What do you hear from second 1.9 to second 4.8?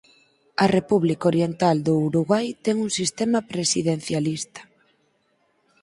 Uruguai ten un sistema presidencialista.